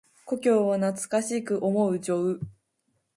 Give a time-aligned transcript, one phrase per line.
[0.25, 2.39] 故郷を懐かしく思う情。